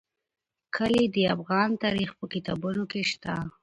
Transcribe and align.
کلي 0.75 1.05
د 1.15 1.17
افغان 1.35 1.69
تاریخ 1.83 2.09
په 2.19 2.25
کتابونو 2.33 2.83
کې 2.91 3.01
شته. 3.11 3.33